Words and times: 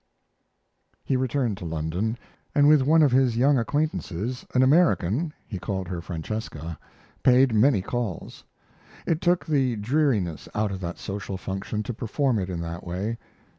He 1.03 1.15
returned 1.15 1.59
to 1.59 1.65
London, 1.65 2.17
and 2.55 2.67
with 2.67 2.81
one 2.81 3.03
of 3.03 3.11
his 3.11 3.37
young 3.37 3.59
acquaintances, 3.59 4.43
an 4.55 4.63
American 4.63 5.31
he 5.45 5.59
called 5.59 5.87
her 5.89 6.01
Francesca 6.01 6.79
paid 7.21 7.53
many 7.53 7.83
calls. 7.83 8.43
It 9.05 9.21
took 9.21 9.45
the 9.45 9.75
dreariness 9.75 10.49
out 10.55 10.71
of 10.71 10.79
that 10.79 10.97
social 10.97 11.37
function 11.37 11.83
to 11.83 11.93
perform 11.93 12.39
it 12.39 12.49
in 12.49 12.61
that 12.61 12.83
way. 12.83 13.19